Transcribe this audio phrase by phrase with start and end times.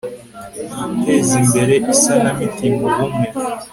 [0.87, 3.27] gutezimbere isana mitima ubumwe